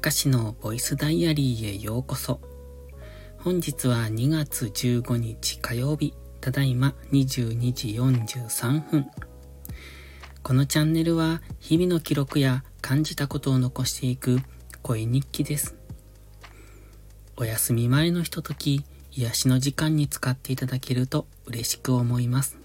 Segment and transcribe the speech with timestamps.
[0.00, 2.40] かしのボイスダイアリーへようこそ。
[3.36, 9.10] 本日は2月15日火曜日、ただいま22時43分。
[10.42, 14.38] このチャンネルは日々の記録や感じたことを残していく
[14.80, 15.76] 声日記です。
[17.36, 18.82] お休み前のひととき、
[19.12, 22.56] 癒しの時間に使っていただけると嬉しく思います。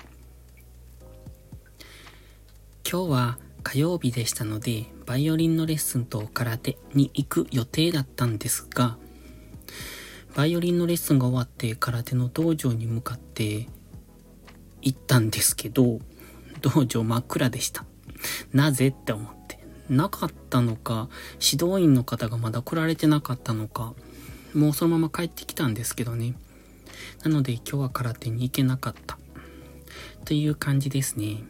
[2.90, 9.00] 今日は火曜日でしたので、バイオリンのレッスンと空手に行く予定だったんですが、
[10.36, 13.68] バイオリンのレッスンが終わって空手の道場に向かって
[14.84, 16.00] 行ったんですけど、
[16.62, 17.86] 道場真っ暗でした。
[18.54, 19.66] なぜって思って。
[19.90, 21.10] なかったのか、
[21.41, 23.96] 指導員の方がまだ来られてなかったのか、
[24.54, 26.36] もうそのまま帰ってきたんですけどね。
[27.24, 29.18] なので今日は空手に行けなかった。
[30.24, 31.44] という感じですね。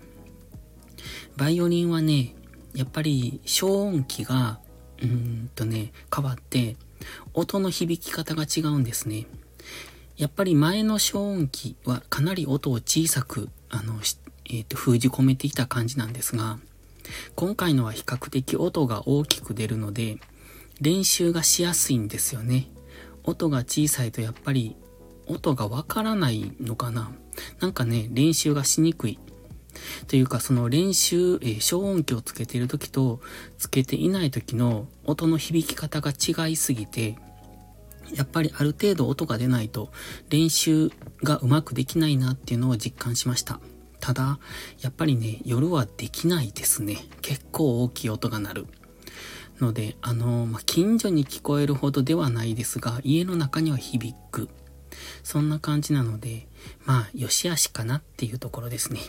[1.38, 2.36] バイオリンはね、
[2.74, 4.60] やっぱり消音器が、
[5.02, 6.78] うーんとね、変わって、
[7.34, 9.28] 音の響き方が違うんですね。
[10.18, 13.96] やっぱり前の消音器はかなり音を小さく、あの、
[14.46, 16.60] えっ、ー、と、封じ込めていた感じなんですが、
[17.36, 20.18] 今回のは比較的音が大きく出るので、
[20.82, 22.68] 練習がしやすいんですよね。
[23.24, 24.76] 音が小さいとやっぱり
[25.28, 27.12] 音がわからないのかな
[27.60, 29.20] なんかね、練習がしにくい
[30.08, 33.20] というか、その練習、えー、消音器をつけている時と、
[33.58, 37.18] つけていない時の音の響き方が違いすぎて、
[38.14, 39.92] やっぱりある程度音が出ないと
[40.30, 40.92] 練習
[41.24, 43.60] がうまくできないなっていうのを実感しました。
[44.00, 44.40] ただ、
[44.82, 46.98] やっぱりね、夜はできないですね。
[47.22, 48.68] 結構大きい音が鳴る。
[49.60, 54.50] ので、あの、まあ、近所に聞こえるほどではないですが、家の中には響く。
[55.24, 56.48] そんな感じなので、
[56.86, 59.00] まあ、良し悪しかなっていうところですね。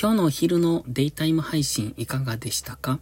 [0.00, 2.98] 今日のお昼のデイタイム配信いかがでしたか？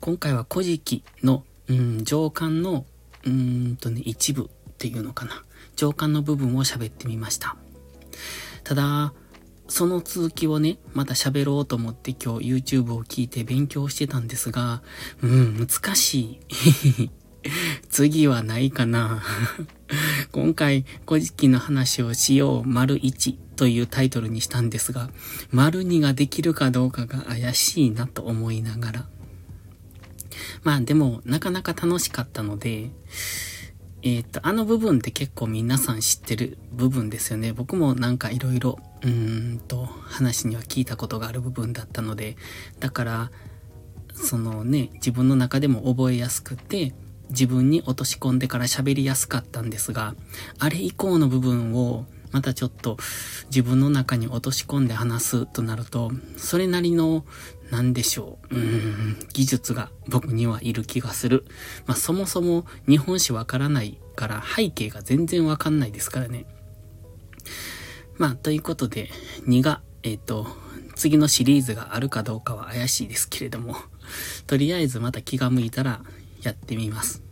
[0.00, 2.86] 今回は古事記の、うん、上巻の、
[3.24, 5.42] うんとね、一部っていうのかな。
[5.76, 7.56] 上巻の部分を喋ってみました。
[8.64, 9.12] ただ、
[9.68, 14.82] その続きをね、また喋ろうと思って今日 YouTube を聞いて勉強してたんですが、
[15.22, 16.40] うん、難し
[16.98, 17.10] い。
[17.90, 19.22] 次はないかな。
[20.32, 23.48] 今回、古事記の話をしよう、丸1。
[23.58, 25.10] というタイトルにしたんですが、
[25.50, 29.06] 丸2ができるかどうかが怪しいなと思いながら。
[30.62, 32.92] まあでも、なかなか楽しかったので、
[34.02, 37.52] えっ、と、あの部分って結構皆さん知ってる部分ですよね。
[37.52, 42.36] 僕もなんか色々、うーんと、話には聞いたことがある部分だったので、
[42.78, 43.30] だから、
[44.14, 46.94] そのね、自分の中でも覚えやすくて、
[47.30, 50.14] 自分に落とし込んでから喋りやすかったんですが、
[50.58, 52.98] あれ以降の部分をまたちょっと
[53.46, 57.24] 自分の中に落とし込んで話すとなると、それなりの、
[57.70, 61.44] なんでしょう、うん、技術が僕にはいる気がする。
[61.86, 66.46] まあそもそも日本史わからないから背景が全然わかんないですからね。
[68.16, 69.10] まあということで、
[69.46, 70.46] 2が、えっ、ー、と、
[70.94, 73.76] 次のシリーズがあるかどうかは怪しいですけれども、
[74.46, 76.02] とりあえずまた気が向いたら
[76.42, 77.22] やってみます。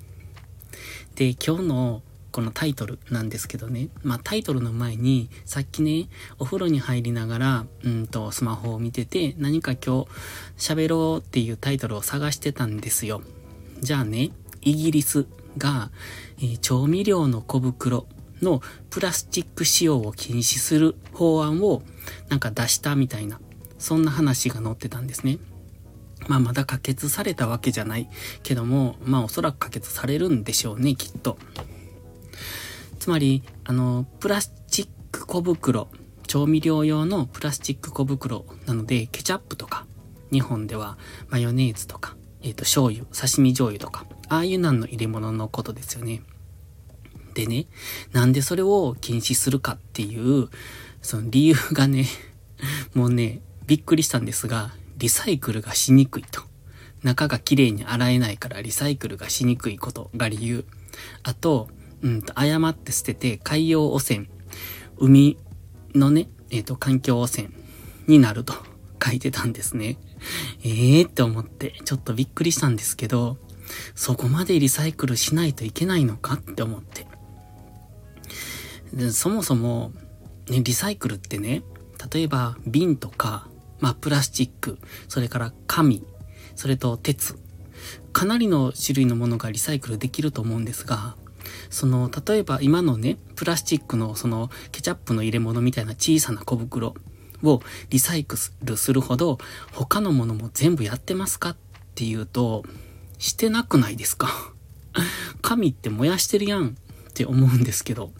[1.14, 2.02] で、今日の
[2.32, 3.88] このタイトルなんですけどね。
[4.02, 6.08] まあタイトルの前に、さっきね、
[6.38, 10.08] お風呂に入りながら、うんと、スマホを見てて、何か今日
[10.58, 13.22] 喋ろうっていうタイトルを探してたんですよ。
[13.80, 15.90] じゃあね、イギリスが、
[16.38, 18.06] えー、調味料の小袋
[18.42, 21.82] のプラスチック使用を禁止する法案を
[22.28, 23.40] なんか出したみたいな、
[23.78, 25.38] そんな話が載ってたんですね。
[26.28, 28.08] まあまだ可決されたわけじゃない
[28.42, 31.38] けども、まあおそらく可決されるんでしょうね、きっと。
[32.98, 35.88] つまり、あの、プラスチック小袋、
[36.26, 39.86] 調味料用のプラスチック小袋なので、ケチャップとか、
[40.32, 40.98] 日本では
[41.28, 46.22] マヨネーズとか、えっ、ー、と、醤油、刺身醤油とか、ああいうなんの入れ物のことですよね。
[47.34, 47.66] でね、
[48.12, 50.48] なんでそれを禁止するかっていう、
[51.02, 52.06] その理由がね、
[52.94, 56.42] もうね、びっくりしたんですが、リサイクルがしにくいと。
[57.02, 60.64] 中が綺麗に洗えないからリサイクルがしにくいことが理由。
[61.22, 61.68] あと、
[62.02, 64.28] うんと、誤って捨てて海洋汚染、
[64.98, 65.38] 海
[65.94, 67.50] のね、えっ、ー、と、環境汚染
[68.06, 68.54] になると
[69.04, 69.98] 書いてたんですね。
[70.64, 73.38] ええー、って思って、ちょっとびっくりしたんですけど、
[73.94, 77.06] そこまでリサイクルしないといけないのかって思って。
[78.92, 79.92] でそもそも、
[80.48, 81.62] ね、リサイクルってね、
[82.12, 83.48] 例えば瓶とか、
[83.80, 84.78] まあプラスチック、
[85.08, 86.04] それから紙、
[86.54, 87.36] それと鉄、
[88.12, 91.16] かなりの種類のものがリサイクルできると思うんですが、
[91.70, 96.94] その、例えば今のね、プラスチックのそのケチャップの入れ物みたいな小さな小袋
[97.42, 99.38] をリサイクルするほど
[99.72, 101.56] 他のものも全部やってますかっ
[101.94, 102.64] ていうと、
[103.18, 104.28] してなくないですか？
[105.42, 108.12] 紙って燃やしてるやんって思うんですけど。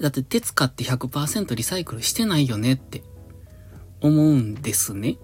[0.00, 3.02] だって鉄買って100%リサイクルしてないよねって
[4.06, 5.18] 思うんですね。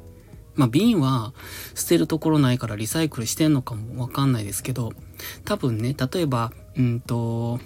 [0.55, 1.33] まあ瓶は
[1.75, 4.93] 捨てるところないからリサイクルしてんのかもわかんないですけど、
[5.45, 7.61] 多分ね、例えば、うんと、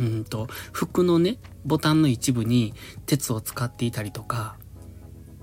[0.00, 2.74] うんと、服のね、ボタンの一部に
[3.06, 4.56] 鉄を使っていたりとか、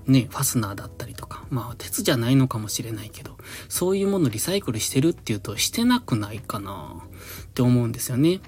[0.06, 3.36] ね、ファスナーだったりとか、まあ鉄じゃないのかもしれないけど、
[3.68, 7.02] そういうものリサイクルしてるっていうとしてなくないかな
[7.44, 8.40] って思うんですよね。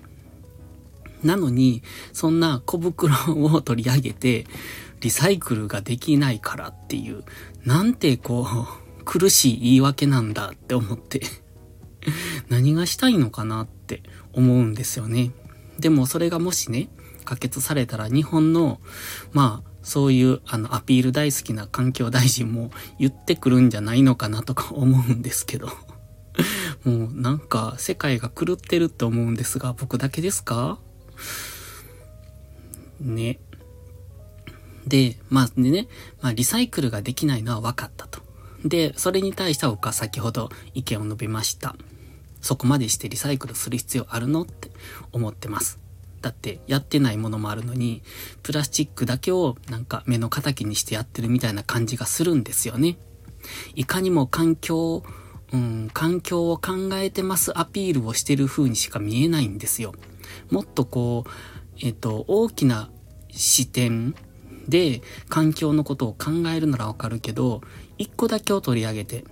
[1.23, 1.82] なのに、
[2.14, 3.14] そんな小袋
[3.44, 4.46] を取り上げて、
[5.00, 7.25] リサイクルができないからっていう、
[7.64, 8.47] なんてこ
[9.00, 11.23] う、苦しい言い訳なんだって思って
[12.49, 14.02] 何がしたいのかなって
[14.32, 15.32] 思うんですよね。
[15.79, 16.91] でもそれがもしね、
[17.25, 18.81] 可決されたら日本の、
[19.32, 25.69] まあ、そういうあのアピール大好きな環境大臣も言ってくるんじゃないのかなとか思うんですけど
[26.85, 30.79] もうなんか世界が狂ってるって思うんですが、僕だけですか？
[33.00, 33.41] ね。
[34.87, 35.88] で、まあね、
[36.21, 38.21] まあリサイクルができないのは分かったと。
[38.65, 41.77] で、それに対しては僕は先ほど意見を述べました。
[42.41, 44.71] そこまでしてリサイクルする必要あるのって
[45.12, 45.79] 思ってます。
[46.23, 48.03] だってやってないものもあるのに、
[48.43, 52.99] プラスチックだけをなんか目の敵にしてやってるみたいな感じがするんですよね。
[53.75, 55.03] いかにも環境、
[55.53, 59.94] うん、環境を考えてますアピールをしてる風にしか見えないんですよ。
[60.50, 61.31] もっとこう、
[61.81, 62.91] えっと、大きな
[63.31, 64.15] 視点
[64.70, 67.61] で環境のことを考えるならわかるけど、
[67.99, 69.25] 一個だけを取り上げて、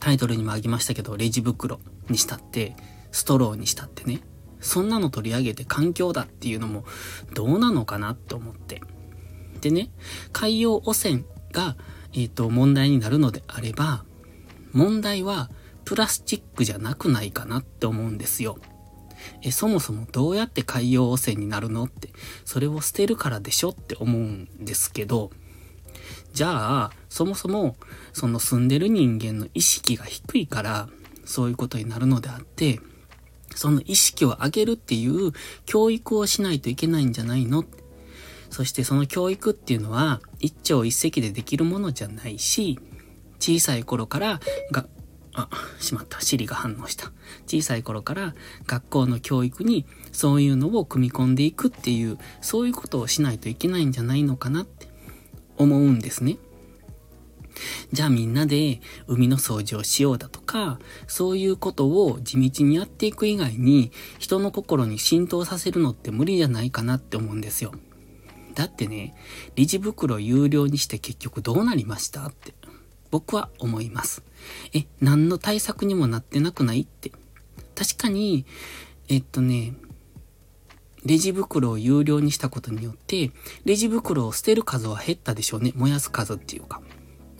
[0.00, 2.76] タイトルにもあげましたけど、レジ袋にしたって、
[3.10, 4.20] ストローにしたってね、
[4.60, 6.84] そんなの取り上げて環境だっていうのも
[7.34, 8.82] どうなのかなと思って。
[9.60, 9.90] でね、
[10.32, 11.76] 海洋汚染が、
[12.12, 14.04] えっ、ー、と、問題になるのであれば、
[14.72, 15.50] 問題は
[15.84, 18.58] プラスチックじゃなくないかなって思うんですよ。
[19.42, 21.84] え、そもそもどうやって海洋汚染になるの？
[21.84, 22.10] って、
[22.44, 23.70] それを捨てるからでしょ？
[23.70, 25.30] って思うんですけど、
[26.32, 27.76] じゃあ、そもそも、
[28.12, 30.88] その住んでる人間の意識が低いから、
[31.24, 32.80] そういうことになるのであって、
[33.54, 35.32] その意識を上げるっていう
[35.64, 37.64] 教育をしないといけないんじゃないの？
[38.50, 42.78] そしてその教育っていうのは一朝一夕でできるものじゃないし、
[43.40, 44.40] 小さい頃から
[44.72, 44.86] が、
[45.34, 45.48] あ、
[45.80, 46.20] しまった。
[46.20, 47.12] シリが反応した。
[47.46, 48.34] 小さい頃から
[48.66, 54.88] 学校の教育にそういうのを組み込んでいくっていう、そういうことをしないといけないんじゃないのかなって
[55.56, 56.38] 思うんですね。
[57.92, 67.72] じゃあみんなで海の掃除をしようだとか、そういうことを地道にやっていく以外に人の心に浸透させるのって無理じゃないかなって思うんですよ。
[68.54, 69.14] だってね、
[69.56, 72.54] レジ袋有料にして結局どうなりましたって
[73.14, 74.24] 僕は思います。
[74.72, 77.12] え、何の対策にもなってなくないって。
[77.76, 78.44] 確かに、
[79.08, 79.76] えっとね、
[81.04, 83.30] レジ袋を有料にしたことによって、
[83.64, 85.72] レジ袋を捨てる数は減ったでしょうね。
[85.76, 86.82] 燃やす数っていうか。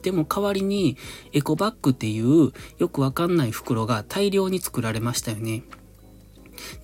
[0.03, 0.97] でも代わりに
[1.33, 5.65] エコバッグっていうよくわかんない袋が大量に作られましたよね。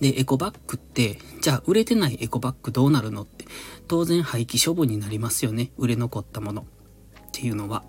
[0.01, 3.45] で、エコバッグって、じゃあ売れてないエコバッグどうなるのって、
[3.87, 5.71] 当然廃棄処分になりますよね。
[5.77, 6.65] 売れ残ったものっ
[7.31, 7.85] ていうのは。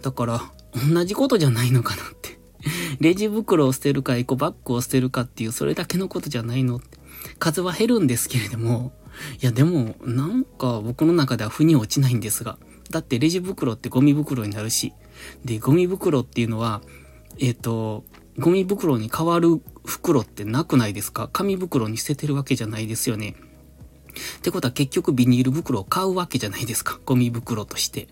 [0.00, 0.40] だから、
[0.92, 2.38] 同じことじゃないのかなって。
[3.00, 6.98] レジ袋を捨てるかエコバッグを捨てるかっていうそれだけのことじゃないのって。
[7.38, 8.92] 数は減るんですけれども、
[9.42, 12.58] いやでも、なんか僕の中では腑に落ちないんですが、
[12.90, 14.92] だってレジ袋ってゴミ袋になるし、
[15.44, 16.82] で、ゴミ袋っていうのは、
[17.38, 18.04] えっ、ー、と、
[18.38, 21.28] ゴミ袋に変わる袋ってなくないですか？
[21.32, 23.36] 紙袋に捨ててるわけじゃないですよね。
[24.38, 27.00] ってことは結局ビニール袋を買うわけじゃないですか。
[27.04, 28.08] ゴミ袋として。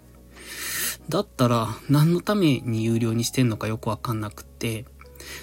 [1.08, 4.84] だったら何のために有料にしてんのかよくわかんなくって。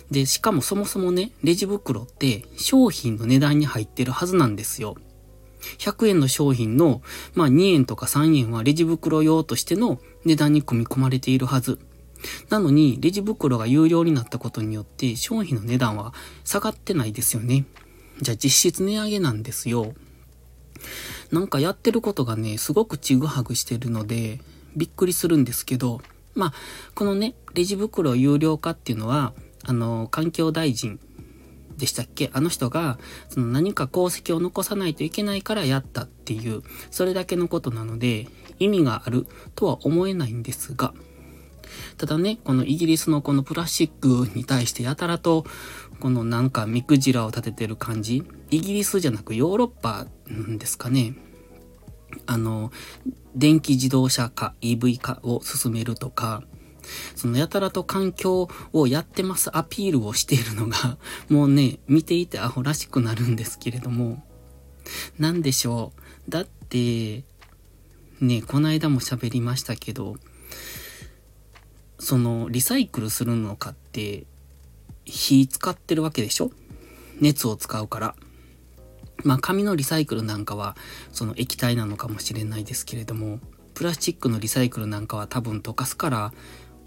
[0.09, 4.95] で、しかもそもそもね、レジ袋って商品の値段に入ってるはずなんですよ。
[5.79, 7.01] 100円の商品の、
[7.33, 11.79] まあ2円とか3円はレジ袋用としての値段に組み込まれているはず。
[12.49, 17.65] なのに、レジ袋が有料になったことによって商品の値段は下がってないですよね。
[18.21, 19.93] じゃあ実質値上げなんですよ。
[21.31, 24.39] なんかやってることがね、すごくちぐはぐしてるので、
[24.75, 26.01] びっくりするんですけど、
[26.33, 26.53] まあ、
[26.93, 30.99] このね、レジ袋有料化っていうのは、あの、環境大臣
[31.77, 32.29] でしたっけ？
[32.33, 38.27] あの人が、その何か功績を残さないといけないからやったっていう、それだけのことなので、
[38.59, 40.93] 意味があるとは思えないんですが、
[41.97, 43.89] ただね、このイギリスのこのプラスチッ
[44.27, 45.45] クに対してやたらと、
[45.99, 50.05] このなんか目くじらを立ててる感じ、イギリスじゃなくヨーロッパ
[50.57, 51.15] ですかね。
[52.25, 52.71] あの、
[53.35, 56.43] 電気自動車化、EV 化を進めるとか、
[57.15, 60.97] そのやたらと環境をやってますアピールをしているのが、
[61.29, 64.23] もうね、見ていてアホらしくなるんですけれども、
[65.17, 65.93] なんでしょ
[66.27, 66.31] う。
[66.31, 67.23] だって、
[68.21, 70.17] ね、この間も喋りましたけど、
[71.99, 74.25] その、リサイクルするのかって、
[75.05, 76.51] 火使ってるわけでしょ
[77.19, 78.15] 熱を使うから。
[79.23, 80.75] まあ、紙のリサイクルなんかは、
[81.11, 83.39] その液体なのかもしれないですけれども、
[83.73, 86.33] プラスチックのリサイクルなんかは多分溶かすから、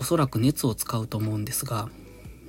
[0.00, 1.88] おそらく熱を使うと思うんですが、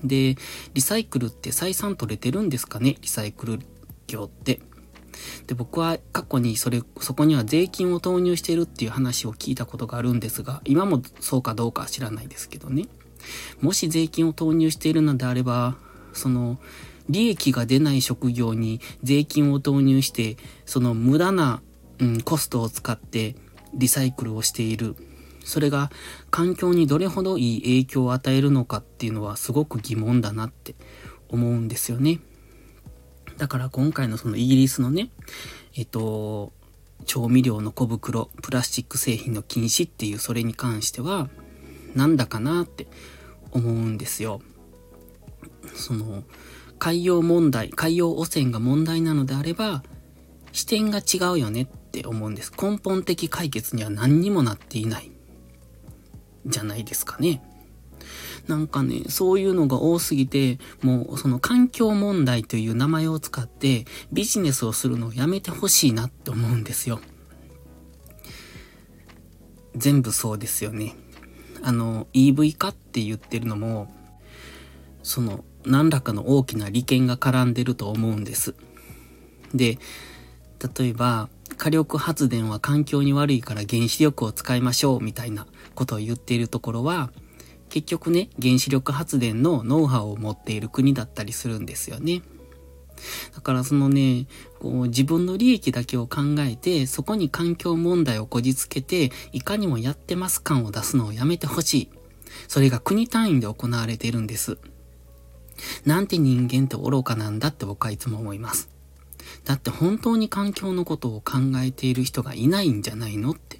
[0.03, 0.37] で、
[0.73, 2.97] リサイクルって採算取れてるんですかね？
[3.01, 3.59] リサイクル
[4.07, 4.61] 業って。
[5.47, 12.85] で、僕は過去にそれ、そこには税金を投入してるっていう話を聞いたことがあるんですが、今もそうかどうかは知らないですけどね。
[13.59, 15.75] もし税金を投入しているのであれば、
[16.13, 16.59] その、
[17.09, 21.61] 利益が出ない職業に税金を投入して、その無駄な、
[21.99, 23.35] うん、コストを使って
[23.73, 24.95] リサイクルをしている。
[25.43, 25.89] それが
[26.29, 30.75] 環境にどれほどいい影響を与えるのかっていうのはすごく疑問だなって
[31.27, 32.19] 思うんですよね。
[33.37, 35.09] だから今回のそのイギリスのね、
[35.75, 36.51] えっと、
[37.05, 41.29] 調味料の小袋、プラスチック製品の禁止っていうそれに関しては、
[41.95, 42.87] なんだかなって
[43.51, 44.41] 思うんですよ。
[45.73, 46.23] その、
[46.79, 49.83] 海洋問題、海洋汚染が問題なのであれば、
[50.51, 52.51] 視点が違うよねって思うんです。
[52.59, 55.11] 根本的解決には何にもなっていない。
[56.45, 57.43] じゃないですかね。
[58.47, 66.99] なんかね、そういうのが多すぎて、もうその環境問題という名前を使ってビジネスをするのをやめてほしいなって思うんですよ。
[69.75, 70.95] 全部そうですよね。
[71.61, 73.93] あの、EV 化って言ってるのも、
[75.03, 78.55] その何らかの大きな利権が絡んでると思うんです。
[79.53, 79.77] で、
[80.77, 87.11] 例えば、火力発電は環境に悪いから原子力を使いましょうみたいなことを言っているところは、
[87.69, 92.21] 結局ね、原子力発電のノウハウを持っている国だったりするんですよね。
[93.33, 94.27] だからそのね、
[94.59, 101.89] こう自分の利益だけを考えて、そこに環境問題をこじつけて、いかにもやってます感を出すのをやめてほしい。
[102.47, 104.57] それが国単位で行われているんです。
[105.85, 108.69] なんて人間って愚かなんだって僕はいつも思います。
[109.45, 113.59] だって本当に環境のことを考えている人がいないんじゃないのって。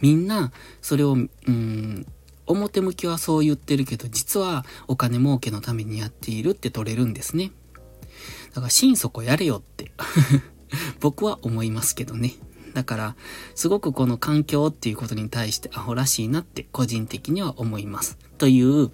[0.00, 2.06] みんな、それを、うん、
[2.46, 7.52] 表向きはそう言ってるけど、実はお金儲けのためにやっているって取れるんですね。
[8.50, 9.92] だから心底やれよって
[11.00, 12.34] 僕は思いますけどね。
[12.72, 13.16] だから、
[13.54, 18.18] すごくこの環境っていうことに対してアホらしいなって個人的には思います。
[18.36, 18.90] という、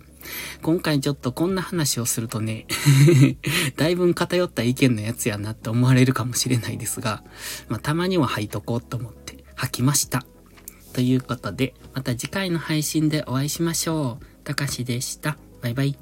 [0.62, 2.66] 今回ちょっとこんな話をするとね
[3.76, 7.22] だいぶ偏った意見のやつやなって思われるかもしれないですが、
[7.68, 10.24] まあ、たまには吐いとこうと思って吐きました。
[10.92, 14.24] ということで、また次回の配信でお会いしましょう。
[14.44, 15.38] たかしでした。
[15.62, 15.96] バイバイ。